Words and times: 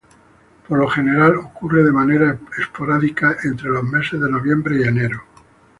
Por 0.67 0.79
lo 0.79 0.87
general 0.87 1.35
ocurre 1.37 1.83
de 1.83 1.91
manera 1.91 2.35
esporádica 2.57 3.37
entre 3.43 3.69
los 3.69 3.83
meses 3.83 4.19
de 4.19 4.31
noviembre 4.31 4.79
y 4.79 4.87
enero. 4.87 5.21